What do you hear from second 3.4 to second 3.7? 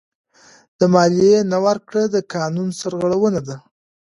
ده.